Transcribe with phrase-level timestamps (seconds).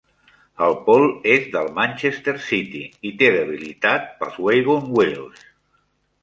[0.67, 1.03] El Paul
[1.33, 5.47] és del Manchester City i té debilitat pels Wagon Wheels.